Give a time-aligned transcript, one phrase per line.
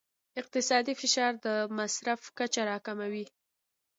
[0.41, 1.47] اقتصادي فشار د
[1.77, 3.25] مصرف کچه راکموي.